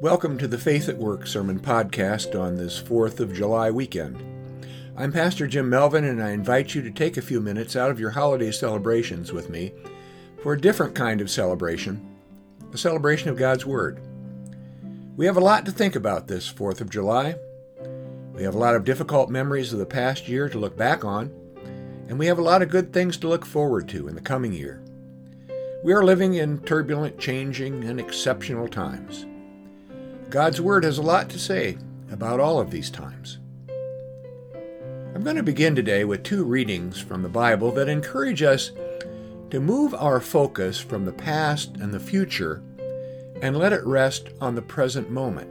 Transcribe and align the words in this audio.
Welcome 0.00 0.38
to 0.38 0.46
the 0.46 0.58
Faith 0.58 0.88
at 0.88 0.96
Work 0.96 1.26
Sermon 1.26 1.58
Podcast 1.58 2.40
on 2.40 2.54
this 2.54 2.80
4th 2.80 3.18
of 3.18 3.34
July 3.34 3.72
weekend. 3.72 4.22
I'm 4.96 5.10
Pastor 5.10 5.48
Jim 5.48 5.68
Melvin, 5.68 6.04
and 6.04 6.22
I 6.22 6.30
invite 6.30 6.72
you 6.72 6.82
to 6.82 6.90
take 6.92 7.16
a 7.16 7.20
few 7.20 7.40
minutes 7.40 7.74
out 7.74 7.90
of 7.90 7.98
your 7.98 8.10
holiday 8.10 8.52
celebrations 8.52 9.32
with 9.32 9.50
me 9.50 9.72
for 10.40 10.52
a 10.52 10.60
different 10.60 10.94
kind 10.94 11.20
of 11.20 11.28
celebration 11.28 12.16
a 12.72 12.78
celebration 12.78 13.28
of 13.28 13.36
God's 13.36 13.66
Word. 13.66 14.00
We 15.16 15.26
have 15.26 15.36
a 15.36 15.40
lot 15.40 15.66
to 15.66 15.72
think 15.72 15.96
about 15.96 16.28
this 16.28 16.48
4th 16.48 16.80
of 16.80 16.90
July. 16.90 17.34
We 18.32 18.44
have 18.44 18.54
a 18.54 18.58
lot 18.58 18.76
of 18.76 18.84
difficult 18.84 19.30
memories 19.30 19.72
of 19.72 19.80
the 19.80 19.84
past 19.86 20.28
year 20.28 20.48
to 20.48 20.60
look 20.60 20.76
back 20.76 21.04
on, 21.04 21.32
and 22.06 22.20
we 22.20 22.26
have 22.26 22.38
a 22.38 22.42
lot 22.42 22.62
of 22.62 22.70
good 22.70 22.92
things 22.92 23.16
to 23.16 23.28
look 23.28 23.44
forward 23.44 23.88
to 23.88 24.06
in 24.06 24.14
the 24.14 24.20
coming 24.20 24.52
year. 24.52 24.80
We 25.82 25.92
are 25.92 26.04
living 26.04 26.34
in 26.34 26.60
turbulent, 26.60 27.18
changing, 27.18 27.82
and 27.82 27.98
exceptional 27.98 28.68
times. 28.68 29.26
God's 30.30 30.60
Word 30.60 30.84
has 30.84 30.98
a 30.98 31.02
lot 31.02 31.30
to 31.30 31.38
say 31.38 31.78
about 32.10 32.38
all 32.38 32.60
of 32.60 32.70
these 32.70 32.90
times. 32.90 33.38
I'm 35.14 35.22
going 35.24 35.36
to 35.36 35.42
begin 35.42 35.74
today 35.74 36.04
with 36.04 36.22
two 36.22 36.44
readings 36.44 37.00
from 37.00 37.22
the 37.22 37.30
Bible 37.30 37.72
that 37.72 37.88
encourage 37.88 38.42
us 38.42 38.72
to 39.50 39.58
move 39.58 39.94
our 39.94 40.20
focus 40.20 40.78
from 40.78 41.06
the 41.06 41.12
past 41.12 41.76
and 41.78 41.94
the 41.94 42.00
future 42.00 42.62
and 43.40 43.56
let 43.56 43.72
it 43.72 43.84
rest 43.86 44.28
on 44.38 44.54
the 44.54 44.60
present 44.60 45.10
moment. 45.10 45.50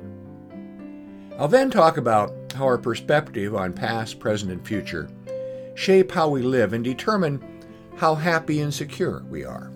I'll 1.39 1.47
then 1.47 1.71
talk 1.71 1.97
about 1.97 2.35
how 2.53 2.65
our 2.65 2.77
perspective 2.77 3.55
on 3.55 3.73
past, 3.73 4.19
present, 4.19 4.51
and 4.51 4.65
future 4.65 5.09
shape 5.73 6.11
how 6.11 6.29
we 6.29 6.43
live 6.43 6.73
and 6.73 6.83
determine 6.83 7.43
how 7.95 8.13
happy 8.13 8.61
and 8.61 8.73
secure 8.73 9.23
we 9.27 9.43
are. 9.43 9.71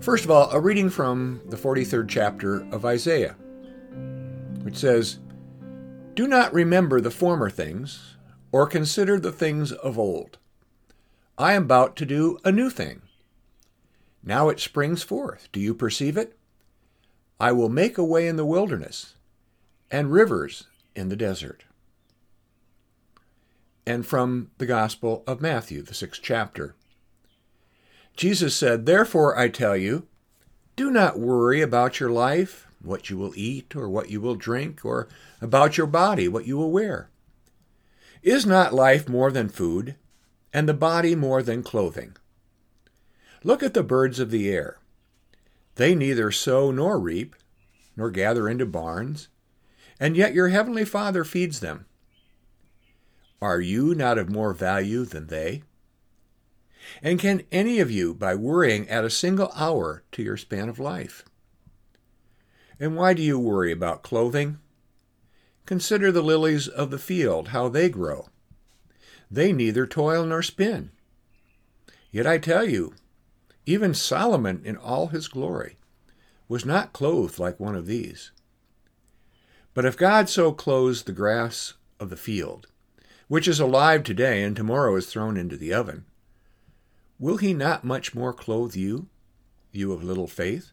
First 0.00 0.24
of 0.24 0.30
all, 0.30 0.50
a 0.50 0.60
reading 0.60 0.90
from 0.90 1.40
the 1.46 1.56
43rd 1.56 2.08
chapter 2.08 2.66
of 2.70 2.84
Isaiah 2.84 3.36
which 4.62 4.76
says, 4.76 5.18
Do 6.14 6.26
not 6.26 6.54
remember 6.54 7.00
the 7.00 7.10
former 7.10 7.50
things, 7.50 8.16
or 8.50 8.66
consider 8.66 9.18
the 9.18 9.32
things 9.32 9.72
of 9.72 9.98
old. 9.98 10.38
I 11.38 11.54
am 11.54 11.64
about 11.64 11.96
to 11.96 12.06
do 12.06 12.38
a 12.44 12.52
new 12.52 12.70
thing. 12.70 13.02
Now 14.22 14.48
it 14.48 14.60
springs 14.60 15.02
forth. 15.02 15.48
Do 15.52 15.60
you 15.60 15.74
perceive 15.74 16.16
it? 16.16 16.36
I 17.40 17.50
will 17.52 17.68
make 17.68 17.98
a 17.98 18.04
way 18.04 18.28
in 18.28 18.36
the 18.36 18.44
wilderness 18.44 19.14
and 19.90 20.12
rivers 20.12 20.68
in 20.94 21.08
the 21.08 21.16
desert. 21.16 21.64
And 23.84 24.06
from 24.06 24.50
the 24.58 24.66
Gospel 24.66 25.24
of 25.26 25.40
Matthew, 25.40 25.82
the 25.82 25.94
sixth 25.94 26.20
chapter. 26.22 26.76
Jesus 28.16 28.54
said, 28.54 28.86
Therefore 28.86 29.36
I 29.36 29.48
tell 29.48 29.76
you, 29.76 30.06
do 30.76 30.90
not 30.90 31.18
worry 31.18 31.60
about 31.60 31.98
your 31.98 32.10
life 32.10 32.68
what 32.82 33.10
you 33.10 33.16
will 33.16 33.32
eat 33.36 33.74
or 33.76 33.88
what 33.88 34.10
you 34.10 34.20
will 34.20 34.34
drink, 34.34 34.84
or 34.84 35.08
about 35.40 35.76
your 35.76 35.86
body, 35.86 36.28
what 36.28 36.46
you 36.46 36.56
will 36.56 36.70
wear. 36.70 37.10
Is 38.22 38.46
not 38.46 38.74
life 38.74 39.08
more 39.08 39.30
than 39.30 39.48
food, 39.48 39.96
and 40.52 40.68
the 40.68 40.74
body 40.74 41.14
more 41.14 41.42
than 41.42 41.62
clothing? 41.62 42.16
Look 43.42 43.62
at 43.62 43.74
the 43.74 43.82
birds 43.82 44.20
of 44.20 44.30
the 44.30 44.50
air. 44.50 44.78
They 45.74 45.94
neither 45.94 46.30
sow 46.30 46.70
nor 46.70 46.98
reap, 46.98 47.34
nor 47.96 48.10
gather 48.10 48.48
into 48.48 48.66
barns, 48.66 49.28
and 49.98 50.16
yet 50.16 50.34
your 50.34 50.48
heavenly 50.48 50.84
Father 50.84 51.24
feeds 51.24 51.60
them. 51.60 51.86
Are 53.40 53.60
you 53.60 53.94
not 53.94 54.18
of 54.18 54.30
more 54.30 54.52
value 54.52 55.04
than 55.04 55.26
they? 55.26 55.62
And 57.02 57.18
can 57.18 57.42
any 57.50 57.80
of 57.80 57.90
you, 57.90 58.14
by 58.14 58.34
worrying, 58.34 58.88
add 58.88 59.04
a 59.04 59.10
single 59.10 59.52
hour 59.56 60.04
to 60.12 60.22
your 60.22 60.36
span 60.36 60.68
of 60.68 60.78
life? 60.78 61.24
And 62.82 62.96
why 62.96 63.14
do 63.14 63.22
you 63.22 63.38
worry 63.38 63.70
about 63.70 64.02
clothing? 64.02 64.58
Consider 65.66 66.10
the 66.10 66.20
lilies 66.20 66.66
of 66.66 66.90
the 66.90 66.98
field, 66.98 67.48
how 67.48 67.68
they 67.68 67.88
grow. 67.88 68.26
They 69.30 69.52
neither 69.52 69.86
toil 69.86 70.26
nor 70.26 70.42
spin. 70.42 70.90
Yet 72.10 72.26
I 72.26 72.38
tell 72.38 72.68
you, 72.68 72.94
even 73.66 73.94
Solomon 73.94 74.62
in 74.64 74.76
all 74.76 75.06
his 75.06 75.28
glory 75.28 75.76
was 76.48 76.64
not 76.64 76.92
clothed 76.92 77.38
like 77.38 77.60
one 77.60 77.76
of 77.76 77.86
these. 77.86 78.32
But 79.74 79.84
if 79.84 79.96
God 79.96 80.28
so 80.28 80.50
clothes 80.50 81.04
the 81.04 81.12
grass 81.12 81.74
of 82.00 82.10
the 82.10 82.16
field, 82.16 82.66
which 83.28 83.46
is 83.46 83.60
alive 83.60 84.02
today 84.02 84.42
and 84.42 84.56
tomorrow 84.56 84.96
is 84.96 85.06
thrown 85.06 85.36
into 85.36 85.56
the 85.56 85.72
oven, 85.72 86.04
will 87.20 87.36
he 87.36 87.54
not 87.54 87.84
much 87.84 88.12
more 88.12 88.32
clothe 88.32 88.74
you, 88.74 89.06
you 89.70 89.92
of 89.92 90.02
little 90.02 90.26
faith? 90.26 90.72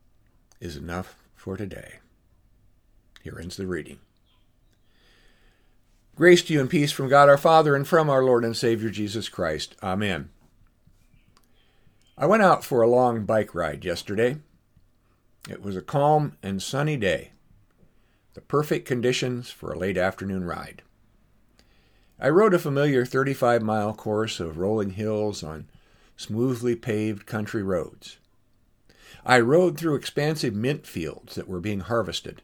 is 0.61 0.77
enough 0.77 1.15
for 1.35 1.57
today. 1.57 1.95
Here 3.21 3.37
ends 3.37 3.57
the 3.57 3.67
reading. 3.67 3.99
Grace 6.15 6.43
to 6.43 6.53
you 6.53 6.61
and 6.61 6.69
peace 6.69 6.91
from 6.91 7.09
God 7.09 7.27
our 7.27 7.37
Father 7.37 7.75
and 7.75 7.87
from 7.87 8.09
our 8.09 8.23
Lord 8.23 8.45
and 8.45 8.55
Savior 8.55 8.89
Jesus 8.89 9.27
Christ. 9.27 9.75
Amen. 9.81 10.29
I 12.17 12.27
went 12.27 12.43
out 12.43 12.63
for 12.63 12.81
a 12.81 12.89
long 12.89 13.25
bike 13.25 13.55
ride 13.55 13.83
yesterday. 13.83 14.37
It 15.49 15.63
was 15.63 15.75
a 15.75 15.81
calm 15.81 16.37
and 16.43 16.61
sunny 16.61 16.95
day, 16.95 17.31
the 18.35 18.41
perfect 18.41 18.87
conditions 18.87 19.49
for 19.49 19.73
a 19.73 19.79
late 19.79 19.97
afternoon 19.97 20.43
ride. 20.43 20.83
I 22.19 22.29
rode 22.29 22.53
a 22.53 22.59
familiar 22.59 23.03
35 23.03 23.63
mile 23.63 23.95
course 23.95 24.39
of 24.39 24.59
rolling 24.59 24.91
hills 24.91 25.41
on 25.41 25.67
smoothly 26.15 26.75
paved 26.75 27.25
country 27.25 27.63
roads. 27.63 28.17
I 29.25 29.39
rode 29.39 29.77
through 29.77 29.95
expansive 29.95 30.55
mint 30.55 30.87
fields 30.87 31.35
that 31.35 31.47
were 31.47 31.59
being 31.59 31.81
harvested. 31.81 32.41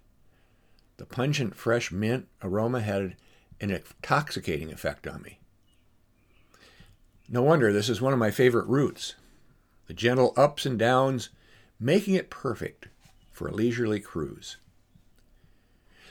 The 0.97 1.05
pungent 1.05 1.55
fresh 1.55 1.91
mint 1.91 2.27
aroma 2.43 2.81
had 2.81 3.15
an 3.59 3.71
intoxicating 3.71 4.71
effect 4.71 5.07
on 5.07 5.21
me. 5.21 5.39
No 7.29 7.41
wonder 7.41 7.73
this 7.73 7.89
is 7.89 8.01
one 8.01 8.13
of 8.13 8.19
my 8.19 8.31
favorite 8.31 8.67
routes. 8.67 9.15
The 9.87 9.93
gentle 9.93 10.33
ups 10.37 10.65
and 10.65 10.77
downs 10.77 11.29
making 11.79 12.15
it 12.15 12.29
perfect 12.29 12.87
for 13.31 13.47
a 13.47 13.53
leisurely 13.53 13.99
cruise. 13.99 14.57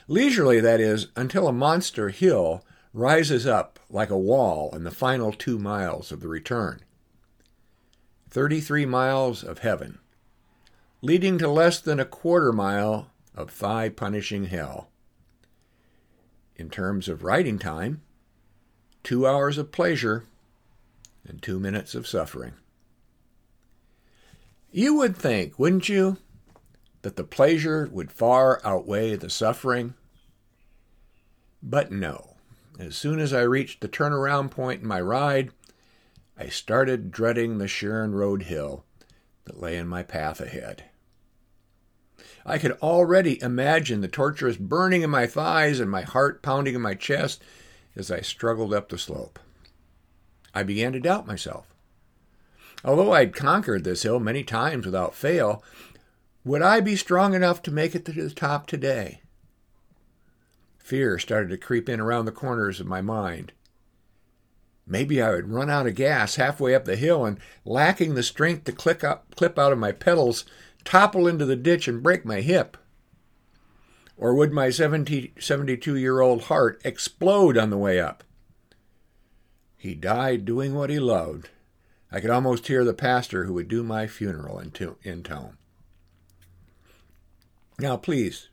Leisurely, 0.07 0.59
that 0.61 0.79
is, 0.79 1.07
until 1.15 1.47
a 1.47 1.53
monster 1.53 2.09
hill 2.09 2.63
rises 2.93 3.45
up 3.45 3.79
like 3.89 4.09
a 4.09 4.17
wall 4.17 4.73
in 4.73 4.83
the 4.83 4.91
final 4.91 5.31
two 5.31 5.59
miles 5.59 6.11
of 6.11 6.21
the 6.21 6.27
return. 6.27 6.81
33 8.29 8.85
miles 8.85 9.43
of 9.43 9.59
heaven 9.59 9.99
leading 11.01 11.37
to 11.37 11.47
less 11.47 11.79
than 11.79 11.99
a 11.99 12.05
quarter 12.05 12.51
mile 12.51 13.11
of 13.35 13.51
thigh 13.51 13.89
punishing 13.89 14.45
hell. 14.45 14.89
In 16.55 16.69
terms 16.69 17.07
of 17.07 17.23
riding 17.23 17.59
time, 17.59 18.01
two 19.03 19.27
hours 19.27 19.59
of 19.59 19.71
pleasure 19.71 20.25
and 21.27 21.41
two 21.41 21.59
minutes 21.59 21.93
of 21.93 22.07
suffering. 22.07 22.53
You 24.71 24.95
would 24.95 25.15
think, 25.15 25.59
wouldn't 25.59 25.87
you, 25.87 26.17
that 27.03 27.15
the 27.15 27.23
pleasure 27.23 27.87
would 27.91 28.11
far 28.11 28.59
outweigh 28.63 29.15
the 29.15 29.29
suffering? 29.29 29.93
But 31.61 31.91
no. 31.91 32.35
As 32.79 32.95
soon 32.95 33.19
as 33.19 33.33
I 33.33 33.41
reached 33.41 33.81
the 33.81 33.87
turnaround 33.89 34.51
point 34.51 34.81
in 34.81 34.87
my 34.87 35.01
ride, 35.01 35.51
I 36.37 36.47
started 36.47 37.11
dreading 37.11 37.57
the 37.57 37.67
Sharon 37.67 38.13
Road 38.13 38.43
hill 38.43 38.83
that 39.47 39.59
lay 39.59 39.77
in 39.77 39.87
my 39.87 40.03
path 40.03 40.39
ahead. 40.39 40.83
I 42.45 42.57
could 42.57 42.73
already 42.73 43.41
imagine 43.41 44.01
the 44.01 44.07
torturous 44.07 44.57
burning 44.57 45.01
in 45.01 45.09
my 45.09 45.27
thighs 45.27 45.79
and 45.79 45.89
my 45.89 46.03
heart 46.03 46.41
pounding 46.41 46.75
in 46.75 46.81
my 46.81 46.93
chest 46.93 47.41
as 47.95 48.11
I 48.11 48.21
struggled 48.21 48.73
up 48.73 48.89
the 48.89 48.97
slope. 48.97 49.39
I 50.53 50.63
began 50.63 50.93
to 50.93 50.99
doubt 50.99 51.27
myself. 51.27 51.73
Although 52.85 53.11
I'd 53.11 53.35
conquered 53.35 53.83
this 53.83 54.03
hill 54.03 54.19
many 54.19 54.43
times 54.43 54.85
without 54.85 55.15
fail, 55.15 55.63
would 56.45 56.61
I 56.61 56.79
be 56.79 56.95
strong 56.95 57.33
enough 57.33 57.61
to 57.63 57.71
make 57.71 57.95
it 57.95 58.05
to 58.05 58.11
the 58.11 58.29
top 58.29 58.67
today? 58.67 59.21
Fear 60.77 61.19
started 61.19 61.49
to 61.49 61.57
creep 61.57 61.89
in 61.89 61.99
around 61.99 62.25
the 62.25 62.31
corners 62.31 62.79
of 62.79 62.87
my 62.87 63.01
mind. 63.01 63.51
Maybe 64.87 65.21
I 65.21 65.31
would 65.31 65.51
run 65.51 65.69
out 65.69 65.85
of 65.85 65.95
gas 65.95 66.37
halfway 66.37 66.73
up 66.73 66.85
the 66.85 66.95
hill 66.95 67.25
and, 67.25 67.39
lacking 67.65 68.15
the 68.15 68.23
strength 68.23 68.63
to 68.63 68.71
click 68.71 69.03
up, 69.03 69.35
clip 69.35 69.59
out 69.59 69.73
of 69.73 69.77
my 69.77 69.91
pedals, 69.91 70.45
topple 70.85 71.27
into 71.27 71.45
the 71.45 71.57
ditch 71.57 71.89
and 71.89 72.01
break 72.01 72.23
my 72.23 72.39
hip. 72.39 72.77
Or 74.15 74.33
would 74.33 74.53
my 74.53 74.69
72 74.69 75.95
year 75.95 76.21
old 76.21 76.43
heart 76.43 76.81
explode 76.85 77.57
on 77.57 77.69
the 77.69 77.77
way 77.77 77.99
up? 77.99 78.23
He 79.75 79.93
died 79.93 80.45
doing 80.45 80.73
what 80.73 80.89
he 80.89 80.99
loved. 80.99 81.49
I 82.09 82.21
could 82.21 82.29
almost 82.29 82.67
hear 82.67 82.85
the 82.85 82.93
pastor 82.93 83.43
who 83.43 83.53
would 83.53 83.67
do 83.67 83.83
my 83.83 84.07
funeral 84.07 84.57
in, 84.59 84.71
in 85.03 85.21
tone. 85.21 85.57
Now, 87.77 87.97
please, 87.97 88.47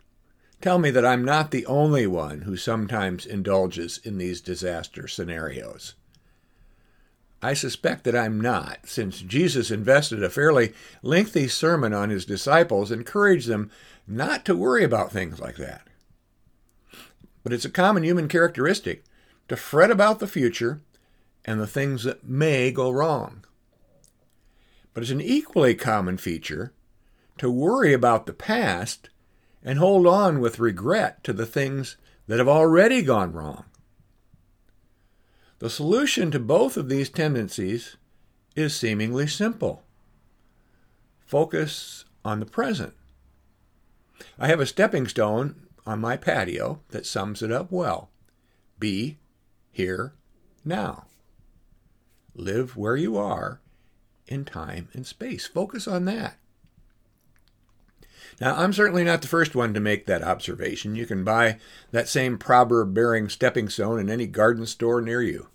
tell 0.60 0.78
me 0.78 0.90
that 0.90 1.06
I'm 1.06 1.25
not 1.25 1.52
the 1.52 1.64
only 1.66 2.06
one 2.06 2.42
who 2.42 2.56
sometimes 2.56 3.25
indulges 3.25 3.98
in 3.98 4.19
these 4.19 4.40
disaster 4.40 5.06
scenarios. 5.06 5.94
I 7.44 7.52
suspect 7.52 8.05
that 8.05 8.17
I'm 8.17 8.41
not, 8.41 8.87
since 8.87 9.20
Jesus 9.20 9.70
invested 9.70 10.25
a 10.25 10.31
fairly 10.31 10.73
lengthy 11.02 11.46
sermon 11.46 11.93
on 11.93 12.08
his 12.08 12.25
disciples, 12.25 12.91
encouraged 12.91 13.49
them 13.49 13.70
not 14.08 14.46
to 14.46 14.56
worry 14.56 14.82
about 14.82 15.12
things 15.12 15.38
like 15.38 15.56
that. 15.56 15.87
But 17.43 17.52
it's 17.52 17.67
a 17.67 17.70
common 17.70 18.02
human 18.02 18.29
characteristic 18.29 19.05
to 19.49 19.56
fret 19.56 19.91
about 19.91 20.20
the 20.20 20.26
future 20.26 20.81
and 21.44 21.61
the 21.61 21.67
things 21.67 22.05
that 22.05 22.26
may 22.26 22.70
go 22.70 22.91
wrong. 22.91 23.44
But 24.94 25.02
it's 25.02 25.12
an 25.12 25.20
equally 25.20 25.75
common 25.75 26.17
feature 26.17 26.73
to 27.37 27.50
worry 27.50 27.93
about 27.93 28.25
the 28.25 28.32
past 28.32 29.11
and 29.62 29.79
hold 29.79 30.06
on 30.06 30.41
with 30.41 30.58
regret 30.58 31.23
to 31.25 31.35
the 31.35 31.44
things 31.44 31.99
that 32.26 32.38
have 32.38 32.49
already 32.49 33.02
gone 33.02 33.35
wrong. 33.35 33.67
The 35.64 35.70
solution 35.70 36.31
to 36.32 36.38
both 36.38 36.76
of 36.76 36.90
these 36.90 37.08
tendencies 37.08 37.96
is 38.55 38.76
seemingly 38.76 39.26
simple 39.26 39.82
focus 41.25 42.05
on 42.22 42.40
the 42.40 42.44
present. 42.44 42.93
I 44.38 44.49
have 44.49 44.61
a 44.61 44.66
stepping 44.66 45.08
stone 45.08 45.66
on 45.87 46.02
my 46.02 46.19
patio 46.19 46.81
that 46.90 47.06
sums 47.06 47.40
it 47.40 47.50
up 47.50 47.72
well. 47.72 48.11
Be 48.78 49.16
here 49.72 50.12
now. 50.66 51.06
Live 52.34 52.76
where 52.76 52.96
you 52.96 53.17
are 53.17 53.62
in 54.26 54.44
time 54.44 54.88
and 54.93 55.06
space. 55.06 55.46
Focus 55.46 55.88
on 55.88 56.05
that. 56.05 56.37
Now, 58.38 58.55
I'm 58.55 58.75
certainly 58.75 59.05
not 59.05 59.22
the 59.22 59.28
first 59.28 59.55
one 59.55 59.72
to 59.72 59.81
make 59.81 60.05
that 60.05 60.22
observation. 60.22 60.94
You 60.94 61.06
can 61.06 61.25
buy 61.25 61.58
that 61.90 62.06
same 62.06 62.37
proverb 62.37 62.93
bearing 62.93 63.31
stepping 63.31 63.70
stone 63.70 63.99
in 63.99 64.10
any 64.10 64.26
garden 64.26 64.67
store 64.67 65.00
near 65.00 65.22
you. 65.22 65.49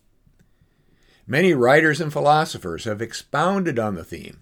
Many 1.31 1.53
writers 1.53 2.01
and 2.01 2.11
philosophers 2.11 2.85
have 2.85 3.03
expounded 3.03 3.77
on 3.77 3.93
the 3.93 4.03
theme. 4.03 4.39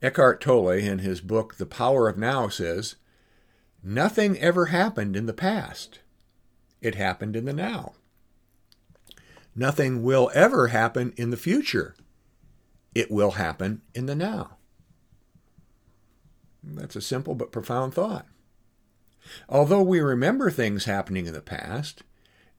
Eckhart 0.00 0.40
Tolle, 0.40 0.70
in 0.70 1.00
his 1.00 1.20
book 1.20 1.56
The 1.56 1.66
Power 1.66 2.08
of 2.08 2.16
Now, 2.16 2.48
says, 2.48 2.96
Nothing 3.82 4.38
ever 4.38 4.66
happened 4.66 5.14
in 5.14 5.26
the 5.26 5.34
past. 5.34 6.00
It 6.80 6.94
happened 6.94 7.36
in 7.36 7.44
the 7.44 7.52
now. 7.52 7.92
Nothing 9.54 10.02
will 10.02 10.30
ever 10.32 10.68
happen 10.68 11.12
in 11.18 11.28
the 11.28 11.36
future. 11.36 11.96
It 12.94 13.10
will 13.10 13.32
happen 13.32 13.82
in 13.94 14.06
the 14.06 14.16
now. 14.16 14.56
That's 16.64 16.96
a 16.96 17.02
simple 17.02 17.34
but 17.34 17.52
profound 17.52 17.92
thought. 17.92 18.26
Although 19.50 19.82
we 19.82 20.00
remember 20.00 20.50
things 20.50 20.86
happening 20.86 21.26
in 21.26 21.34
the 21.34 21.42
past 21.42 22.04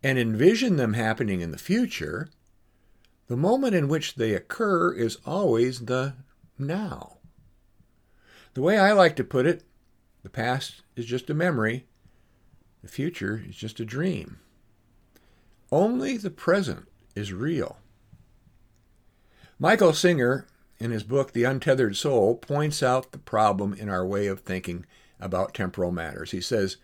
and 0.03 0.19
envision 0.19 0.75
them 0.75 0.93
happening 0.93 1.41
in 1.41 1.49
the 1.49 1.57
future, 1.57 2.29
the 3.33 3.38
moment 3.38 3.74
in 3.74 3.88
which 3.88 4.13
they 4.13 4.35
occur 4.35 4.94
is 4.94 5.18
always 5.25 5.85
the 5.85 6.13
now. 6.59 7.18
The 8.53 8.62
way 8.62 8.77
I 8.77 8.91
like 8.91 9.15
to 9.15 9.24
put 9.24 9.47
it, 9.47 9.63
the 10.21 10.30
past 10.30 10.83
is 10.95 11.07
just 11.07 11.31
a 11.31 11.33
memory, 11.33 11.88
the 12.83 12.88
future 12.88 13.44
is 13.50 13.56
just 13.56 13.80
a 13.80 13.85
dream. 13.85 14.38
Only 15.71 16.15
the 16.15 16.30
present 16.30 16.88
is 17.15 17.33
real. 17.33 17.80
Michael 19.57 19.94
Singer 19.94 20.45
in 20.77 20.91
his 20.91 21.01
book, 21.01 21.33
The 21.33 21.45
Untethered 21.45 21.97
Soul, 21.97 22.36
points 22.36 22.83
out 22.83 23.13
the 23.13 23.18
problem 23.18 23.74
in 23.74 23.89
our 23.89 24.06
way 24.06 24.27
of 24.27 24.41
thinking 24.41 24.86
about 25.19 25.56
temporal 25.56 25.91
matters. 25.91 26.29
He 26.29 26.41
says, 26.41 26.77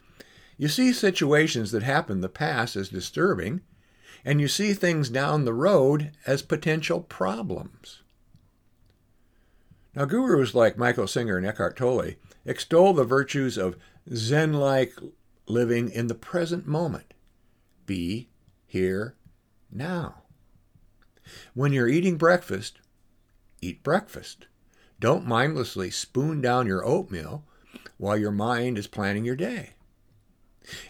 You 0.57 0.67
see 0.67 0.93
situations 0.93 1.69
that 1.73 1.83
happen 1.83 2.13
in 2.13 2.21
the 2.21 2.27
past 2.27 2.75
as 2.75 2.89
disturbing, 2.89 3.61
and 4.25 4.41
you 4.41 4.47
see 4.47 4.73
things 4.73 5.09
down 5.09 5.45
the 5.45 5.53
road 5.53 6.11
as 6.25 6.41
potential 6.41 7.01
problems. 7.01 8.01
Now, 9.95 10.05
gurus 10.05 10.53
like 10.53 10.77
Michael 10.77 11.07
Singer 11.07 11.37
and 11.37 11.45
Eckhart 11.45 11.75
Tolle 11.75 12.15
extol 12.45 12.93
the 12.93 13.03
virtues 13.03 13.57
of 13.57 13.75
Zen 14.13 14.53
like 14.53 14.93
living 15.47 15.89
in 15.89 16.07
the 16.07 16.15
present 16.15 16.67
moment. 16.67 17.13
Be 17.85 18.29
here 18.65 19.15
now. 19.71 20.23
When 21.53 21.73
you're 21.73 21.87
eating 21.87 22.17
breakfast, 22.17 22.79
eat 23.61 23.83
breakfast. 23.83 24.47
Don't 24.99 25.25
mindlessly 25.25 25.89
spoon 25.91 26.41
down 26.41 26.67
your 26.67 26.85
oatmeal 26.85 27.43
while 27.97 28.17
your 28.17 28.31
mind 28.31 28.77
is 28.77 28.87
planning 28.87 29.25
your 29.25 29.35
day. 29.35 29.71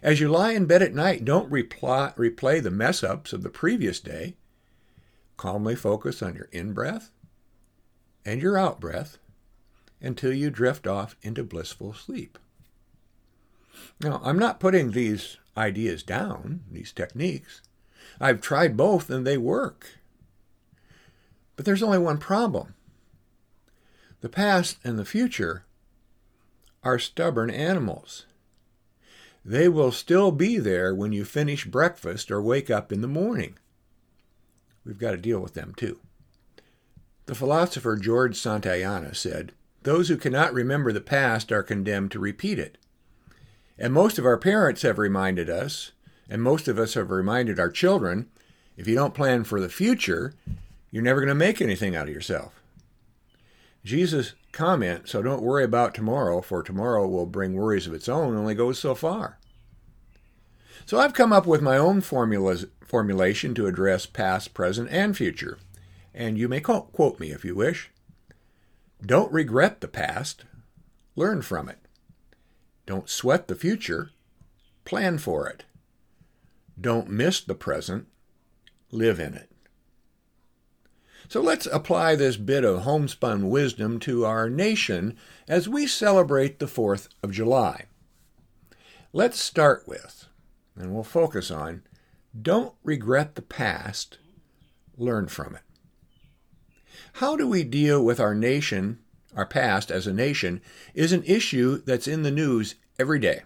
As 0.02 0.20
you 0.20 0.30
lie 0.30 0.52
in 0.52 0.66
bed 0.66 0.82
at 0.82 0.94
night, 0.94 1.26
don't 1.26 1.52
reply, 1.52 2.14
replay 2.18 2.62
the 2.62 2.72
mess 2.72 3.04
ups 3.04 3.34
of 3.34 3.44
the 3.44 3.50
previous 3.50 4.00
day. 4.00 4.36
Calmly 5.38 5.76
focus 5.76 6.22
on 6.22 6.36
your 6.36 6.50
in 6.52 6.74
breath 6.74 7.12
and 8.26 8.42
your 8.42 8.58
out 8.58 8.80
breath 8.80 9.18
until 10.02 10.34
you 10.34 10.50
drift 10.50 10.88
off 10.88 11.16
into 11.22 11.44
blissful 11.44 11.94
sleep. 11.94 12.38
Now, 14.02 14.22
I'm 14.24 14.40
not 14.40 14.60
putting 14.60 14.92
these 14.92 15.38
ideas 15.56 16.04
down, 16.04 16.62
these 16.72 16.92
techniques. 16.92 17.62
I've 18.20 18.42
tried 18.42 18.78
both 18.78 19.10
and 19.10 19.26
they 19.26 19.38
work. 19.38 20.00
But 21.56 21.66
there's 21.66 21.84
only 21.84 21.98
one 21.98 22.18
problem. 22.18 22.76
The 24.22 24.30
past 24.30 24.78
and 24.84 24.98
the 24.98 25.06
future 25.06 25.66
are 26.84 27.00
stubborn 27.00 27.50
animals. 27.50 28.26
They 29.50 29.68
will 29.68 29.92
still 29.92 30.32
be 30.32 30.60
there 30.60 30.94
when 30.94 31.12
you 31.12 31.26
finish 31.26 31.66
breakfast 31.66 32.30
or 32.30 32.40
wake 32.40 32.70
up 32.70 32.92
in 32.92 33.02
the 33.02 33.08
morning. 33.08 33.58
We've 34.86 35.00
got 35.00 35.10
to 35.10 35.18
deal 35.18 35.40
with 35.40 35.56
them 35.56 35.74
too. 35.76 36.00
The 37.26 37.34
philosopher 37.34 37.96
George 37.96 38.36
Santayana 38.36 39.16
said, 39.16 39.54
Those 39.82 40.08
who 40.08 40.18
cannot 40.18 40.54
remember 40.54 40.94
the 40.94 41.02
past 41.02 41.52
are 41.52 41.64
condemned 41.64 42.12
to 42.12 42.20
repeat 42.20 42.60
it. 42.60 42.78
And 43.76 43.92
most 43.92 44.20
of 44.20 44.26
our 44.26 44.38
parents 44.38 44.84
have 44.84 45.00
reminded 45.00 45.50
us, 45.50 45.94
and 46.30 46.44
most 46.44 46.68
of 46.68 46.78
us 46.78 46.94
have 46.94 47.10
reminded 47.10 47.60
our 47.60 47.72
children, 47.72 48.30
if 48.78 48.88
you 48.88 48.94
don't 48.94 49.16
plan 49.16 49.46
for 49.46 49.60
the 49.60 49.68
future, 49.68 50.36
you're 50.92 51.02
never 51.02 51.22
going 51.22 51.30
to 51.30 51.34
make 51.34 51.60
anything 51.60 51.96
out 51.96 52.08
of 52.08 52.14
yourself. 52.14 52.62
Jesus' 53.84 54.34
comment, 54.52 55.10
so 55.10 55.24
don't 55.24 55.42
worry 55.42 55.64
about 55.64 55.96
tomorrow, 55.96 56.40
for 56.40 56.62
tomorrow 56.62 57.08
will 57.08 57.26
bring 57.26 57.56
worries 57.56 57.88
of 57.88 57.96
its 57.96 58.08
own, 58.08 58.38
only 58.38 58.54
goes 58.54 58.78
so 58.78 58.94
far. 58.94 59.39
So 60.90 61.00
I've 61.00 61.14
come 61.14 61.32
up 61.32 61.46
with 61.46 61.62
my 61.62 61.78
own 61.78 62.02
formulas, 62.02 62.66
formulation 62.84 63.54
to 63.54 63.68
address 63.68 64.08
past, 64.08 64.56
present, 64.56 64.90
and 64.90 65.16
future. 65.16 65.60
And 66.16 66.36
you 66.36 66.48
may 66.48 66.62
quote 66.62 67.20
me 67.20 67.30
if 67.30 67.46
you 67.46 67.54
wish. 67.54 67.92
Don't 69.00 69.32
regret 69.32 69.82
the 69.82 69.88
past, 69.88 70.46
learn 71.16 71.44
from 71.44 71.70
it. 71.70 71.78
Don't 72.88 73.08
sweat 73.08 73.48
the 73.48 73.54
future, 73.54 74.10
plan 74.84 75.20
for 75.20 75.48
it. 75.48 75.64
Don't 76.82 77.08
miss 77.08 77.40
the 77.40 77.54
present, 77.54 78.08
live 78.90 79.20
in 79.20 79.36
it. 79.36 79.52
So 81.28 81.40
let's 81.40 81.68
apply 81.68 82.16
this 82.16 82.36
bit 82.36 82.64
of 82.64 82.82
homespun 82.82 83.52
wisdom 83.52 84.00
to 84.00 84.26
our 84.26 84.50
nation 84.50 85.18
as 85.48 85.70
we 85.70 85.86
celebrate 85.86 86.58
the 86.58 86.66
4th 86.66 87.10
of 87.22 87.32
July. 87.32 87.86
Let's 89.14 89.40
start 89.40 89.88
with, 89.88 90.26
and 90.80 90.94
we'll 90.94 91.04
focus 91.04 91.52
on, 91.52 91.84
don't 92.42 92.74
regret 92.84 93.36
the 93.36 93.42
past, 93.42 94.18
learn 94.98 95.28
from 95.28 95.56
it. 95.56 95.62
How 97.14 97.36
do 97.36 97.48
we 97.48 97.64
deal 97.64 98.04
with 98.04 98.20
our 98.20 98.34
nation, 98.34 99.00
our 99.36 99.46
past 99.46 99.92
as 99.92 100.08
a 100.08 100.14
nation, 100.14 100.62
is 100.94 101.12
an 101.12 101.24
issue 101.24 101.82
that's 101.86 102.08
in 102.08 102.24
the 102.24 102.32
news 102.32 102.76
every 102.98 103.20
day. 103.20 103.42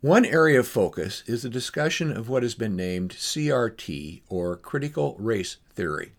One 0.00 0.24
area 0.24 0.60
of 0.60 0.68
focus 0.68 1.22
is 1.26 1.42
the 1.42 1.48
discussion 1.48 2.16
of 2.16 2.28
what 2.28 2.42
has 2.42 2.54
been 2.54 2.76
named 2.76 3.10
CRT, 3.12 4.22
or 4.28 4.56
critical 4.56 5.16
race 5.18 5.56
theory. 5.74 6.12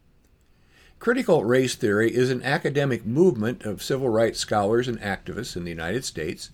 Critical 1.00 1.46
race 1.46 1.76
theory 1.76 2.14
is 2.14 2.32
an 2.32 2.44
academic 2.44 3.06
movement 3.06 3.64
of 3.64 3.84
civil 3.84 4.10
rights 4.10 4.40
scholars 4.40 4.88
and 4.88 5.00
activists 5.00 5.56
in 5.56 5.64
the 5.64 5.70
United 5.70 6.04
States 6.04 6.50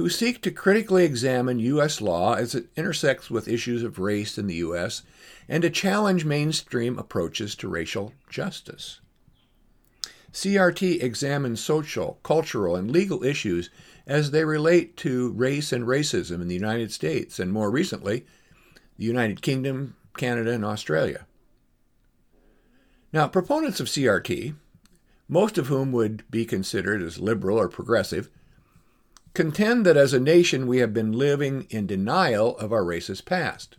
who 0.00 0.08
seek 0.08 0.40
to 0.40 0.50
critically 0.50 1.04
examine 1.04 1.58
U.S. 1.58 2.00
law 2.00 2.32
as 2.32 2.54
it 2.54 2.68
intersects 2.74 3.30
with 3.30 3.46
issues 3.46 3.82
of 3.82 3.98
race 3.98 4.38
in 4.38 4.46
the 4.46 4.54
U.S. 4.54 5.02
and 5.46 5.62
to 5.62 5.68
challenge 5.68 6.24
mainstream 6.24 6.98
approaches 6.98 7.54
to 7.56 7.68
racial 7.68 8.14
justice. 8.30 9.00
CRT 10.32 11.02
examines 11.02 11.60
social, 11.60 12.18
cultural, 12.22 12.76
and 12.76 12.90
legal 12.90 13.22
issues 13.22 13.68
as 14.06 14.30
they 14.30 14.42
relate 14.42 14.96
to 14.96 15.32
race 15.32 15.70
and 15.70 15.84
racism 15.84 16.40
in 16.40 16.48
the 16.48 16.54
United 16.54 16.90
States 16.90 17.38
and 17.38 17.52
more 17.52 17.70
recently, 17.70 18.24
the 18.96 19.04
United 19.04 19.42
Kingdom, 19.42 19.96
Canada, 20.16 20.52
and 20.52 20.64
Australia. 20.64 21.26
Now, 23.12 23.28
proponents 23.28 23.80
of 23.80 23.88
CRT, 23.88 24.54
most 25.28 25.58
of 25.58 25.66
whom 25.66 25.92
would 25.92 26.24
be 26.30 26.46
considered 26.46 27.02
as 27.02 27.18
liberal 27.18 27.58
or 27.58 27.68
progressive, 27.68 28.30
contend 29.34 29.86
that 29.86 29.96
as 29.96 30.12
a 30.12 30.20
nation 30.20 30.66
we 30.66 30.78
have 30.78 30.92
been 30.92 31.12
living 31.12 31.66
in 31.70 31.86
denial 31.86 32.56
of 32.58 32.72
our 32.72 32.82
racist 32.82 33.24
past. 33.24 33.76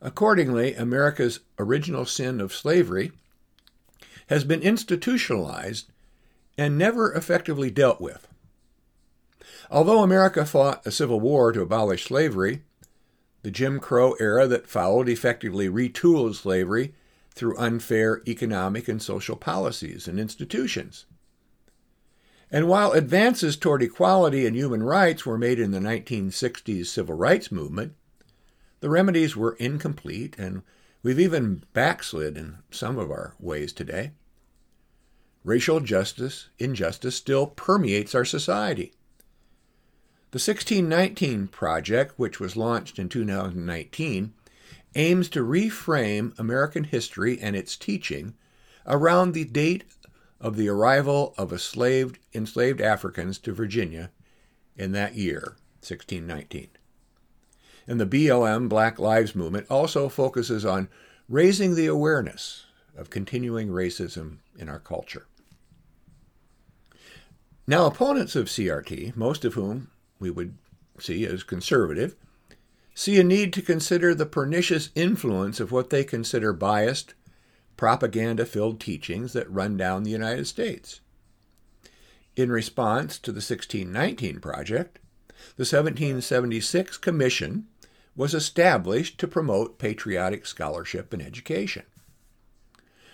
Accordingly, 0.00 0.74
America's 0.74 1.40
original 1.58 2.04
sin 2.04 2.40
of 2.40 2.52
slavery 2.52 3.12
has 4.26 4.44
been 4.44 4.62
institutionalized 4.62 5.90
and 6.58 6.76
never 6.76 7.12
effectively 7.12 7.70
dealt 7.70 8.00
with. 8.00 8.26
Although 9.70 10.02
America 10.02 10.44
fought 10.44 10.86
a 10.86 10.90
civil 10.90 11.20
war 11.20 11.52
to 11.52 11.62
abolish 11.62 12.04
slavery, 12.04 12.62
the 13.42 13.50
Jim 13.50 13.80
Crow 13.80 14.12
era 14.20 14.46
that 14.46 14.66
followed 14.66 15.08
effectively 15.08 15.68
retooled 15.68 16.34
slavery 16.34 16.94
through 17.34 17.56
unfair 17.56 18.22
economic 18.26 18.88
and 18.88 19.02
social 19.02 19.36
policies 19.36 20.06
and 20.06 20.20
institutions. 20.20 21.06
And 22.54 22.68
while 22.68 22.92
advances 22.92 23.56
toward 23.56 23.82
equality 23.82 24.46
and 24.46 24.54
human 24.54 24.82
rights 24.82 25.24
were 25.24 25.38
made 25.38 25.58
in 25.58 25.70
the 25.70 25.78
1960s 25.78 26.84
civil 26.84 27.14
rights 27.14 27.50
movement, 27.50 27.94
the 28.80 28.90
remedies 28.90 29.34
were 29.34 29.56
incomplete, 29.58 30.36
and 30.38 30.62
we've 31.02 31.18
even 31.18 31.64
backslid 31.72 32.36
in 32.36 32.58
some 32.70 32.98
of 32.98 33.10
our 33.10 33.34
ways 33.40 33.72
today. 33.72 34.10
Racial 35.44 35.80
justice, 35.80 36.50
injustice 36.58 37.16
still 37.16 37.46
permeates 37.46 38.14
our 38.14 38.24
society. 38.24 38.92
The 40.32 40.36
1619 40.36 41.48
Project, 41.48 42.18
which 42.18 42.38
was 42.38 42.56
launched 42.56 42.98
in 42.98 43.08
2019, 43.08 44.34
aims 44.94 45.28
to 45.30 45.40
reframe 45.40 46.38
American 46.38 46.84
history 46.84 47.40
and 47.40 47.56
its 47.56 47.76
teaching 47.76 48.34
around 48.86 49.32
the 49.32 49.44
date 49.44 49.84
of 50.42 50.56
the 50.56 50.68
arrival 50.68 51.34
of 51.38 51.52
enslaved, 51.52 52.18
enslaved 52.34 52.80
Africans 52.80 53.38
to 53.38 53.52
Virginia 53.52 54.10
in 54.76 54.92
that 54.92 55.14
year, 55.14 55.56
1619. 55.80 56.68
And 57.86 58.00
the 58.00 58.06
BLM 58.06 58.68
Black 58.68 58.98
Lives 58.98 59.34
Movement 59.34 59.66
also 59.70 60.08
focuses 60.08 60.64
on 60.66 60.88
raising 61.28 61.74
the 61.74 61.86
awareness 61.86 62.66
of 62.96 63.08
continuing 63.08 63.68
racism 63.68 64.38
in 64.58 64.68
our 64.68 64.80
culture. 64.80 65.26
Now, 67.66 67.86
opponents 67.86 68.34
of 68.34 68.46
CRT, 68.46 69.16
most 69.16 69.44
of 69.44 69.54
whom 69.54 69.90
we 70.18 70.30
would 70.30 70.58
see 70.98 71.24
as 71.24 71.44
conservative, 71.44 72.16
see 72.94 73.18
a 73.20 73.24
need 73.24 73.52
to 73.52 73.62
consider 73.62 74.14
the 74.14 74.26
pernicious 74.26 74.90
influence 74.94 75.60
of 75.60 75.70
what 75.70 75.90
they 75.90 76.04
consider 76.04 76.52
biased, 76.52 77.14
propaganda 77.82 78.46
filled 78.46 78.78
teachings 78.78 79.32
that 79.32 79.50
run 79.50 79.76
down 79.76 80.04
the 80.04 80.10
United 80.12 80.46
States. 80.46 81.00
In 82.36 82.52
response 82.52 83.18
to 83.18 83.32
the 83.32 83.38
1619 83.38 84.38
Project, 84.38 85.00
the 85.56 85.64
1776 85.64 86.96
Commission 86.98 87.66
was 88.14 88.34
established 88.34 89.18
to 89.18 89.26
promote 89.26 89.80
patriotic 89.80 90.46
scholarship 90.46 91.12
and 91.12 91.20
education. 91.20 91.82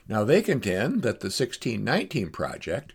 Now, 0.07 0.23
they 0.23 0.43
contend 0.43 1.01
that 1.01 1.21
the 1.21 1.33
1619 1.33 2.29
Project 2.29 2.93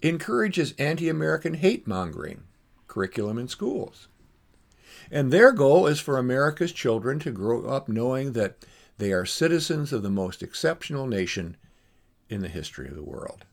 encourages 0.00 0.72
anti 0.78 1.10
American 1.10 1.52
hate 1.52 1.86
mongering 1.86 2.44
curriculum 2.88 3.36
in 3.36 3.48
schools. 3.48 4.08
And 5.10 5.30
their 5.30 5.52
goal 5.52 5.86
is 5.86 6.00
for 6.00 6.16
America's 6.16 6.72
children 6.72 7.18
to 7.18 7.30
grow 7.30 7.66
up 7.66 7.86
knowing 7.86 8.32
that 8.32 8.64
they 8.98 9.12
are 9.12 9.26
citizens 9.26 9.92
of 9.92 10.02
the 10.02 10.10
most 10.10 10.42
exceptional 10.42 11.06
nation 11.06 11.56
in 12.28 12.40
the 12.40 12.48
history 12.48 12.88
of 12.88 12.94
the 12.94 13.02
world. 13.02 13.44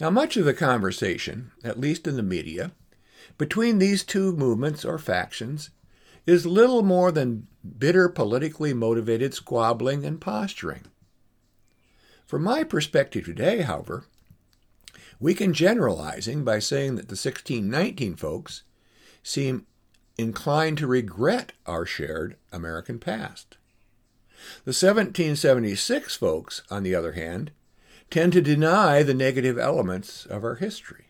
Now, 0.00 0.10
much 0.10 0.36
of 0.36 0.44
the 0.44 0.54
conversation, 0.54 1.52
at 1.62 1.78
least 1.78 2.06
in 2.06 2.16
the 2.16 2.22
media, 2.22 2.72
between 3.36 3.78
these 3.78 4.02
two 4.02 4.32
movements 4.32 4.84
or 4.84 4.98
factions 4.98 5.70
is 6.26 6.46
little 6.46 6.82
more 6.82 7.12
than 7.12 7.46
bitter 7.78 8.08
politically 8.08 8.72
motivated 8.72 9.34
squabbling 9.34 10.04
and 10.04 10.20
posturing. 10.20 10.84
From 12.26 12.42
my 12.44 12.64
perspective 12.64 13.24
today, 13.24 13.62
however, 13.62 14.04
we 15.18 15.34
can 15.34 15.52
generalizing 15.52 16.44
by 16.44 16.60
saying 16.60 16.96
that 16.96 17.08
the 17.08 17.16
1619 17.16 18.16
folks 18.16 18.62
seem 19.22 19.66
inclined 20.20 20.78
to 20.78 20.86
regret 20.86 21.52
our 21.66 21.84
shared 21.84 22.36
American 22.52 22.98
past. 22.98 23.56
The 24.64 24.72
1776 24.72 26.16
folks, 26.16 26.62
on 26.70 26.82
the 26.82 26.94
other 26.94 27.12
hand, 27.12 27.50
tend 28.10 28.32
to 28.32 28.40
deny 28.40 29.02
the 29.02 29.14
negative 29.14 29.58
elements 29.58 30.26
of 30.26 30.44
our 30.44 30.56
history. 30.56 31.06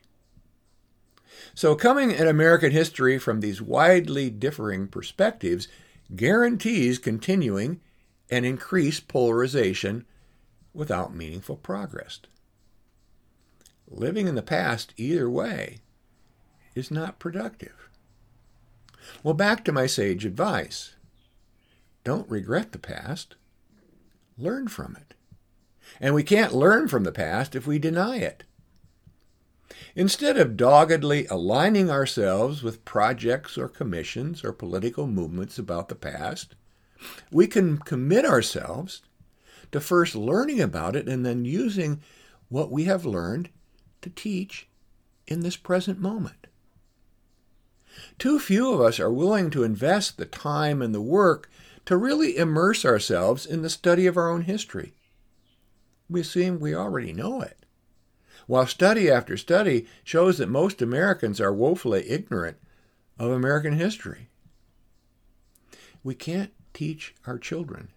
So, 1.55 1.75
coming 1.75 2.13
at 2.13 2.27
American 2.27 2.73
history 2.73 3.19
from 3.19 3.41
these 3.41 3.61
widely 3.63 4.31
differing 4.31 4.89
perspectives 4.89 5.69
guarantees 6.15 6.99
continuing 6.99 7.81
and 8.31 8.45
increased 8.45 9.09
polarization 9.09 10.05
without 10.73 11.15
meaningful 11.15 11.57
progress. 11.57 12.21
Living 13.89 14.29
in 14.29 14.37
the 14.37 14.43
past, 14.43 14.95
either 14.97 15.29
way, 15.29 15.79
is 16.75 16.91
not 16.91 17.19
productive. 17.19 17.80
Well, 19.23 19.35
back 19.35 19.65
to 19.65 19.73
my 19.73 19.87
sage 19.87 20.25
advice 20.25 20.95
don't 22.03 22.31
regret 22.31 22.73
the 22.73 22.79
past, 22.79 23.37
learn 24.39 24.69
from 24.69 24.97
it. 24.97 25.15
And 26.01 26.15
we 26.15 26.23
can't 26.23 26.55
learn 26.55 26.89
from 26.89 27.05
the 27.05 27.13
past 27.13 27.55
if 27.55 27.67
we 27.67 27.79
deny 27.79 28.17
it. 28.17 28.45
Instead 29.95 30.39
of 30.39 30.57
doggedly 30.57 31.27
aligning 31.27 31.91
ourselves 31.91 32.63
with 32.63 32.85
projects 32.85 33.59
or 33.59 33.69
commissions 33.69 34.45
or 34.45 34.53
political 34.53 35.07
movements 35.07 35.59
about 35.59 35.89
the 35.89 35.95
past, 35.95 36.55
we 37.31 37.47
can 37.47 37.79
commit 37.79 38.25
ourselves 38.25 39.03
to 39.73 39.81
first 39.81 40.15
learning 40.15 40.61
about 40.61 40.97
it 40.97 41.09
and 41.09 41.25
then 41.25 41.45
using 41.45 42.01
what 42.49 42.71
we 42.71 42.85
have 42.85 43.05
learned 43.05 43.49
to 44.03 44.11
teach 44.11 44.69
in 45.27 45.41
this 45.41 45.57
present 45.57 45.99
moment. 46.01 46.47
Too 48.19 48.39
few 48.39 48.73
of 48.73 48.81
us 48.81 49.01
are 49.01 49.13
willing 49.13 49.51
to 49.51 49.65
invest 49.65 50.17
the 50.17 50.27
time 50.27 50.83
and 50.83 50.95
the 50.95 51.01
work 51.01 51.51
to 51.87 51.97
really 51.97 52.37
immerse 52.37 52.85
ourselves 52.85 53.47
in 53.47 53.63
the 53.63 53.71
study 53.71 54.07
of 54.07 54.17
our 54.17 54.31
own 54.31 54.43
history. 54.43 54.95
We 56.09 56.23
seem 56.23 56.61
we 56.61 56.75
already 56.75 57.13
know 57.13 57.41
it 57.41 57.61
while 58.51 58.67
study 58.67 59.09
after 59.09 59.37
study 59.37 59.87
shows 60.03 60.39
that 60.39 60.49
most 60.49 60.83
Americans 60.83 61.41
are 61.41 61.53
woefully 61.53 62.11
ignorant 62.11 62.57
of 63.17 63.31
American 63.31 63.75
history. 63.75 64.29
We 66.03 66.17
can't 66.17 66.51
teach 66.75 67.15
our 67.27 67.39
children 67.39 67.91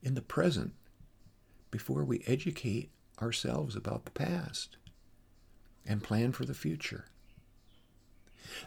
in 0.00 0.14
the 0.14 0.22
present 0.22 0.74
before 1.72 2.04
we 2.04 2.22
educate 2.24 2.92
ourselves 3.20 3.74
about 3.74 4.04
the 4.04 4.12
past 4.12 4.76
and 5.84 6.04
plan 6.04 6.30
for 6.30 6.44
the 6.44 6.54
future. 6.54 7.06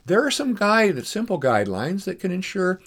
There 0.06 0.26
are 0.26 0.32
some 0.32 0.56
guide, 0.56 1.06
simple 1.06 1.40
guidelines 1.40 2.06
that 2.06 2.20
can 2.20 2.32
ensure 2.32 2.82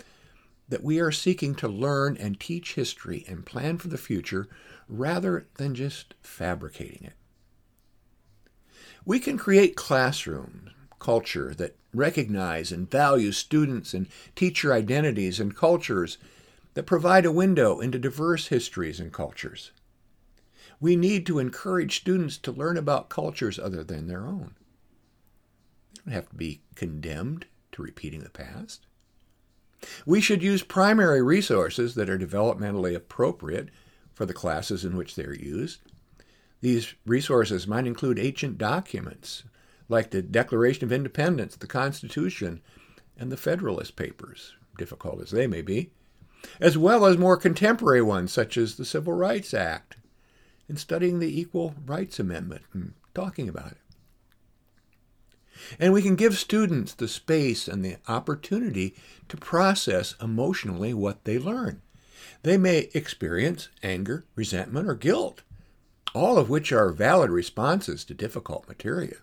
that 0.69 0.83
we 0.83 1.01
are 1.01 1.13
seeking 1.13 1.55
to 1.57 1.69
learn 1.69 2.17
and 2.17 2.41
teach 2.41 2.75
history 2.75 3.25
and 3.29 3.47
plan 3.47 3.79
for 3.79 3.89
the 3.89 3.99
future 3.99 4.49
rather 4.89 5.47
than 5.57 5.75
just 5.75 6.15
fabricating 6.23 7.05
it. 7.05 7.15
We 9.05 9.21
can 9.21 9.37
create 9.37 9.77
classroom 9.77 10.71
culture 10.99 11.55
that 11.55 11.77
recognize 11.93 12.73
and 12.73 12.91
value 12.91 13.31
students 13.31 13.93
and 13.93 14.09
teacher 14.35 14.73
identities 14.73 15.39
and 15.39 15.55
cultures 15.55 16.17
that 16.73 16.87
provide 16.87 17.27
a 17.27 17.33
window 17.33 17.81
into 17.81 17.99
diverse 17.99 18.49
histories 18.49 18.99
and 18.99 19.13
cultures. 19.13 19.71
We 20.81 20.97
need 20.97 21.27
to 21.27 21.39
encourage 21.39 22.01
students 22.01 22.39
to 22.39 22.53
learn 22.53 22.77
about 22.77 23.09
cultures 23.09 23.59
other 23.59 23.85
than 23.85 24.09
their 24.09 24.27
own. 24.27 24.55
Don't 26.05 26.15
have 26.15 26.29
to 26.29 26.35
be 26.35 26.61
condemned 26.75 27.47
to 27.73 27.83
repeating 27.83 28.23
the 28.23 28.31
past. 28.31 28.87
We 30.07 30.21
should 30.21 30.43
use 30.43 30.63
primary 30.63 31.23
resources 31.23 31.95
that 31.95 32.09
are 32.09 32.19
developmentally 32.19 32.95
appropriate 32.95 33.69
for 34.13 34.27
the 34.27 34.33
classes 34.33 34.85
in 34.85 34.97
which 34.97 35.15
they 35.15 35.25
are 35.25 35.35
used. 35.35 35.81
These 36.61 36.95
resources 37.05 37.67
might 37.67 37.87
include 37.87 38.19
ancient 38.19 38.57
documents 38.57 39.45
like 39.89 40.11
the 40.11 40.23
Declaration 40.23 40.85
of 40.85 40.93
Independence, 40.93 41.57
the 41.57 41.67
Constitution, 41.67 42.63
and 43.19 43.31
the 43.31 43.37
Federalist 43.37 43.97
Papers, 43.97 44.55
difficult 44.79 45.21
as 45.21 45.31
they 45.31 45.47
may 45.47 45.61
be, 45.61 45.91
as 46.61 46.79
well 46.79 47.05
as 47.05 47.19
more 47.19 47.37
contemporary 47.37 48.03
ones 48.03 48.33
such 48.33 48.57
as 48.57 48.77
the 48.77 48.85
Civil 48.85 49.13
Rights 49.13 49.53
Act, 49.53 49.97
and 50.69 50.79
studying 50.79 51.19
the 51.19 51.39
Equal 51.39 51.75
Rights 51.85 52.19
Amendment 52.19 52.63
and 52.73 52.95
talking 53.15 53.49
about 53.49 53.73
it. 53.73 53.79
And 55.79 55.93
we 55.93 56.03
can 56.03 56.17
give 56.17 56.39
students 56.39 56.93
the 56.93 57.09
space 57.09 57.69
and 57.69 57.85
the 57.85 57.97
opportunity 58.09 58.95
to 59.29 59.37
process 59.37 60.15
emotionally 60.21 60.95
what 60.95 61.25
they 61.25 61.39
learn. 61.39 61.83
They 62.43 62.59
may 62.59 62.91
experience 62.95 63.69
anger, 63.83 64.25
resentment, 64.35 64.89
or 64.89 64.95
guilt, 64.95 65.43
all 66.15 66.39
of 66.39 66.51
which 66.51 66.73
are 66.73 66.93
valid 66.93 67.31
responses 67.31 68.05
to 68.05 68.15
difficult 68.15 68.69
material. 68.69 69.19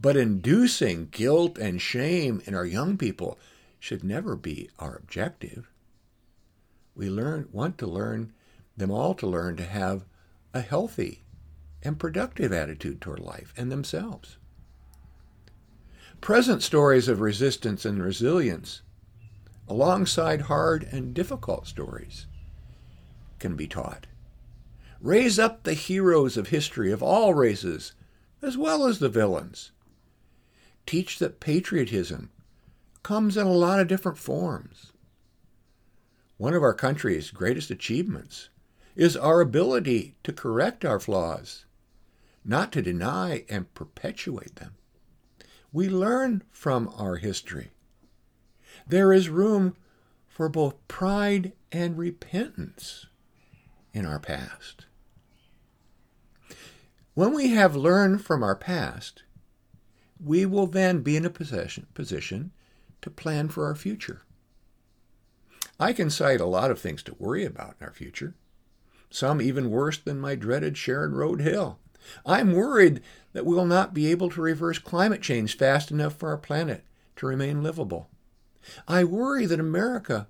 But 0.00 0.16
inducing 0.16 1.08
guilt 1.10 1.58
and 1.58 1.80
shame 1.80 2.42
in 2.44 2.54
our 2.54 2.64
young 2.64 2.96
people 2.96 3.38
should 3.78 4.04
never 4.04 4.36
be 4.36 4.70
our 4.78 4.96
objective. 4.96 5.70
We 6.94 7.10
learn, 7.10 7.48
want 7.52 7.78
to 7.78 7.86
learn 7.86 8.32
them 8.76 8.90
all 8.90 9.14
to 9.14 9.26
learn 9.26 9.56
to 9.56 9.64
have 9.64 10.04
a 10.54 10.60
healthy 10.60 11.24
and 11.82 11.98
productive 11.98 12.52
attitude 12.52 13.00
toward 13.00 13.20
life 13.20 13.52
and 13.56 13.70
themselves. 13.70 14.36
Present 16.22 16.62
stories 16.62 17.08
of 17.08 17.20
resistance 17.20 17.84
and 17.84 18.00
resilience, 18.00 18.82
alongside 19.66 20.42
hard 20.42 20.84
and 20.84 21.12
difficult 21.12 21.66
stories, 21.66 22.28
can 23.40 23.56
be 23.56 23.66
taught. 23.66 24.06
Raise 25.00 25.40
up 25.40 25.64
the 25.64 25.74
heroes 25.74 26.36
of 26.36 26.46
history 26.46 26.92
of 26.92 27.02
all 27.02 27.34
races, 27.34 27.94
as 28.40 28.56
well 28.56 28.86
as 28.86 29.00
the 29.00 29.08
villains. 29.08 29.72
Teach 30.86 31.18
that 31.18 31.40
patriotism 31.40 32.30
comes 33.02 33.36
in 33.36 33.48
a 33.48 33.52
lot 33.52 33.80
of 33.80 33.88
different 33.88 34.16
forms. 34.16 34.92
One 36.36 36.54
of 36.54 36.62
our 36.62 36.72
country's 36.72 37.32
greatest 37.32 37.68
achievements 37.68 38.48
is 38.94 39.16
our 39.16 39.40
ability 39.40 40.14
to 40.22 40.32
correct 40.32 40.84
our 40.84 41.00
flaws, 41.00 41.64
not 42.44 42.70
to 42.70 42.80
deny 42.80 43.44
and 43.48 43.74
perpetuate 43.74 44.54
them. 44.54 44.76
We 45.72 45.88
learn 45.88 46.42
from 46.50 46.92
our 46.98 47.16
history. 47.16 47.70
There 48.86 49.12
is 49.12 49.28
room 49.28 49.74
for 50.28 50.48
both 50.48 50.86
pride 50.86 51.52
and 51.70 51.96
repentance 51.96 53.06
in 53.94 54.04
our 54.04 54.18
past. 54.18 54.86
When 57.14 57.34
we 57.34 57.48
have 57.48 57.76
learned 57.76 58.24
from 58.24 58.42
our 58.42 58.56
past, 58.56 59.22
we 60.22 60.46
will 60.46 60.66
then 60.66 61.00
be 61.00 61.16
in 61.16 61.26
a 61.26 61.30
position, 61.30 62.52
to 63.02 63.10
plan 63.10 63.48
for 63.48 63.66
our 63.66 63.74
future. 63.74 64.22
I 65.80 65.92
can 65.92 66.10
cite 66.10 66.40
a 66.40 66.46
lot 66.46 66.70
of 66.70 66.78
things 66.78 67.02
to 67.04 67.16
worry 67.18 67.44
about 67.44 67.76
in 67.80 67.86
our 67.86 67.92
future, 67.92 68.34
some 69.10 69.42
even 69.42 69.70
worse 69.70 69.98
than 69.98 70.20
my 70.20 70.34
dreaded 70.34 70.78
Sharon 70.78 71.12
Road 71.12 71.40
Hill. 71.40 71.78
I'm 72.24 72.52
worried 72.52 73.02
that 73.32 73.46
we 73.46 73.54
will 73.54 73.66
not 73.66 73.94
be 73.94 74.10
able 74.10 74.30
to 74.30 74.40
reverse 74.40 74.78
climate 74.78 75.22
change 75.22 75.56
fast 75.56 75.90
enough 75.90 76.14
for 76.14 76.28
our 76.30 76.36
planet 76.36 76.84
to 77.16 77.26
remain 77.26 77.62
livable. 77.62 78.08
I 78.86 79.04
worry 79.04 79.46
that 79.46 79.60
America 79.60 80.28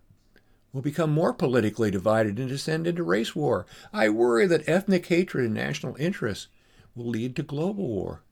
will 0.73 0.82
become 0.82 1.12
more 1.12 1.35
politically 1.35 1.90
divided 1.90 2.38
and 2.38 2.49
descend 2.49 2.87
into 2.87 3.02
race 3.02 3.37
war. 3.37 3.66
I 3.92 4.09
worry 4.09 4.47
that 4.47 4.68
ethnic 4.68 5.06
hatred 5.06 5.44
and 5.44 5.54
national 5.54 5.97
interests 5.97 6.49
will 6.94 7.06
lead 7.06 7.37
to 7.37 7.42
global 7.42 7.87
war. 7.88 8.23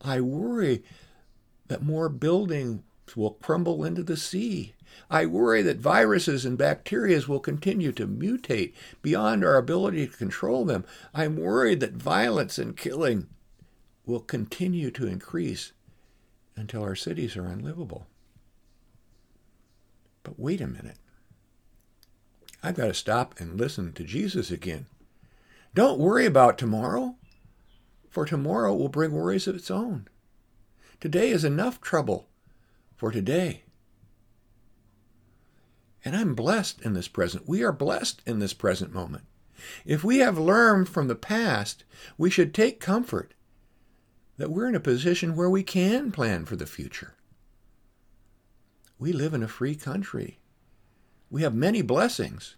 I 0.00 0.20
worry 0.20 0.82
that 1.68 1.82
more 1.82 2.08
buildings 2.08 2.82
will 3.14 3.32
crumble 3.32 3.84
into 3.84 4.02
the 4.02 4.16
sea. 4.16 4.74
I 5.10 5.26
worry 5.26 5.62
that 5.62 5.78
viruses 5.78 6.44
and 6.44 6.56
bacteria 6.56 7.20
will 7.28 7.40
continue 7.40 7.92
to 7.92 8.06
mutate 8.06 8.72
beyond 9.02 9.44
our 9.44 9.56
ability 9.56 10.06
to 10.06 10.16
control 10.16 10.64
them. 10.64 10.84
I'm 11.14 11.36
worried 11.36 11.80
that 11.80 11.92
violence 11.92 12.58
and 12.58 12.76
killing 12.76 13.26
will 14.04 14.20
continue 14.20 14.90
to 14.90 15.06
increase 15.06 15.72
until 16.56 16.82
our 16.82 16.96
cities 16.96 17.36
are 17.36 17.46
unlivable. 17.46 18.06
But 20.22 20.38
wait 20.38 20.60
a 20.60 20.66
minute. 20.66 20.98
I've 22.62 22.76
got 22.76 22.86
to 22.86 22.94
stop 22.94 23.40
and 23.40 23.58
listen 23.58 23.92
to 23.94 24.04
Jesus 24.04 24.50
again. 24.50 24.86
Don't 25.74 25.98
worry 25.98 26.26
about 26.26 26.58
tomorrow, 26.58 27.16
for 28.08 28.24
tomorrow 28.24 28.74
will 28.74 28.88
bring 28.88 29.12
worries 29.12 29.46
of 29.46 29.56
its 29.56 29.70
own. 29.70 30.06
Today 31.00 31.30
is 31.30 31.44
enough 31.44 31.80
trouble 31.80 32.28
for 32.94 33.10
today. 33.10 33.62
And 36.04 36.14
I'm 36.14 36.34
blessed 36.34 36.82
in 36.82 36.94
this 36.94 37.08
present. 37.08 37.48
We 37.48 37.62
are 37.62 37.72
blessed 37.72 38.22
in 38.26 38.38
this 38.38 38.52
present 38.52 38.92
moment. 38.92 39.24
If 39.84 40.04
we 40.04 40.18
have 40.18 40.38
learned 40.38 40.88
from 40.88 41.08
the 41.08 41.14
past, 41.14 41.84
we 42.18 42.30
should 42.30 42.52
take 42.52 42.80
comfort 42.80 43.34
that 44.36 44.50
we're 44.50 44.68
in 44.68 44.74
a 44.74 44.80
position 44.80 45.36
where 45.36 45.50
we 45.50 45.62
can 45.62 46.10
plan 46.10 46.44
for 46.44 46.56
the 46.56 46.66
future. 46.66 47.14
We 48.98 49.12
live 49.12 49.34
in 49.34 49.42
a 49.42 49.48
free 49.48 49.74
country. 49.74 50.38
We 51.30 51.42
have 51.42 51.54
many 51.54 51.82
blessings. 51.82 52.56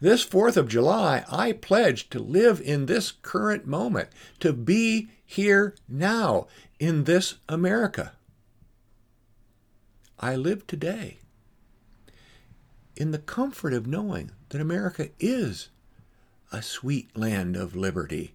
This 0.00 0.24
4th 0.24 0.56
of 0.56 0.68
July, 0.68 1.24
I 1.30 1.52
pledge 1.52 2.08
to 2.10 2.18
live 2.18 2.60
in 2.60 2.86
this 2.86 3.12
current 3.12 3.66
moment, 3.66 4.08
to 4.40 4.52
be 4.52 5.08
here 5.24 5.74
now 5.88 6.46
in 6.78 7.04
this 7.04 7.34
America. 7.48 8.12
I 10.18 10.36
live 10.36 10.66
today 10.66 11.18
in 12.96 13.10
the 13.10 13.18
comfort 13.18 13.74
of 13.74 13.86
knowing 13.86 14.30
that 14.50 14.60
America 14.60 15.10
is 15.18 15.68
a 16.52 16.62
sweet 16.62 17.16
land 17.16 17.56
of 17.56 17.74
liberty. 17.74 18.33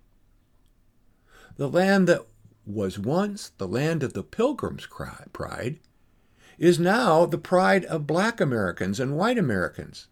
The 1.59 1.67
land 1.67 2.07
that 2.07 2.25
was 2.65 2.97
once 2.97 3.51
the 3.57 3.67
land 3.67 4.01
of 4.01 4.13
the 4.13 4.23
Pilgrim's 4.23 4.87
pride 4.87 5.79
is 6.57 6.79
now 6.79 7.25
the 7.25 7.37
pride 7.37 7.83
of 7.83 8.07
black 8.07 8.39
Americans 8.39 8.97
and 8.97 9.17
white 9.17 9.37
Americans. 9.37 10.07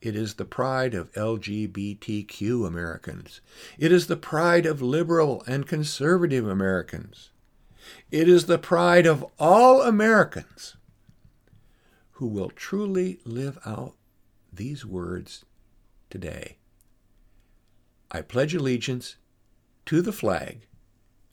It 0.00 0.16
is 0.16 0.34
the 0.34 0.44
pride 0.44 0.94
of 0.94 1.12
LGBTQ 1.12 2.66
Americans. 2.66 3.40
It 3.78 3.92
is 3.92 4.08
the 4.08 4.16
pride 4.16 4.66
of 4.66 4.82
liberal 4.82 5.44
and 5.46 5.64
conservative 5.64 6.48
Americans. 6.48 7.30
It 8.10 8.28
is 8.28 8.46
the 8.46 8.58
pride 8.58 9.06
of 9.06 9.24
all 9.38 9.82
Americans 9.82 10.76
who 12.14 12.26
will 12.26 12.50
truly 12.50 13.20
live 13.24 13.60
out 13.64 13.94
these 14.52 14.84
words 14.84 15.44
today. 16.10 16.56
I 18.10 18.22
pledge 18.22 18.56
allegiance 18.56 19.14
to 19.86 20.02
the 20.02 20.12
flag 20.12 20.66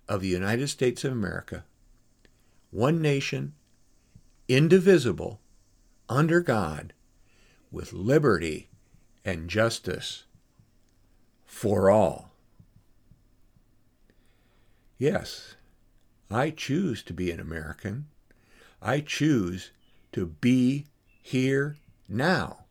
of 0.07 0.21
the 0.21 0.27
United 0.27 0.67
States 0.67 1.03
of 1.03 1.11
America, 1.11 1.65
one 2.71 3.01
nation, 3.01 3.53
indivisible, 4.47 5.39
under 6.09 6.41
God, 6.41 6.93
with 7.71 7.93
liberty 7.93 8.69
and 9.25 9.49
justice 9.49 10.23
for 11.45 11.89
all. 11.89 12.31
Yes, 14.97 15.55
I 16.31 16.49
choose 16.49 17.03
to 17.03 17.13
be 17.13 17.29
an 17.31 17.39
American. 17.39 18.07
I 18.81 19.01
choose 19.01 19.71
to 20.13 20.25
be 20.25 20.85
here 21.21 21.77
now, 22.07 22.65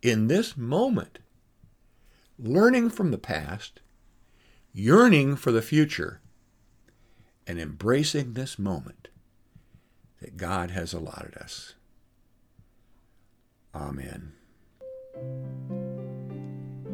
in 0.00 0.28
this 0.28 0.56
moment, 0.56 1.18
learning 2.38 2.90
from 2.90 3.10
the 3.10 3.18
past, 3.18 3.80
yearning 4.72 5.36
for 5.36 5.52
the 5.52 5.62
future, 5.62 6.20
and 7.48 7.58
embracing 7.58 8.34
this 8.34 8.58
moment 8.58 9.08
that 10.20 10.36
God 10.36 10.70
has 10.70 10.92
allotted 10.92 11.36
us. 11.36 11.74
Amen. 13.74 14.34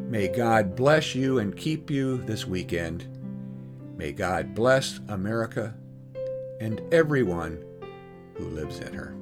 May 0.08 0.28
God 0.28 0.76
bless 0.76 1.14
you 1.14 1.40
and 1.40 1.56
keep 1.56 1.90
you 1.90 2.18
this 2.18 2.46
weekend. 2.46 3.08
May 3.96 4.12
God 4.12 4.54
bless 4.54 5.00
America 5.08 5.74
and 6.60 6.80
everyone 6.92 7.64
who 8.34 8.44
lives 8.44 8.78
in 8.78 8.94
her. 8.94 9.16